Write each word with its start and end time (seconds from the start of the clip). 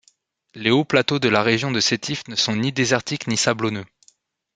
Les 0.55 0.71
hauts 0.71 0.83
plateaux 0.83 1.19
de 1.19 1.29
la 1.29 1.43
région 1.43 1.69
de 1.69 1.79
Sétif 1.79 2.27
ne 2.27 2.33
sont 2.33 2.55
ni 2.55 2.71
désertiques 2.73 3.27
ni 3.27 3.37
sablonneux. 3.37 3.85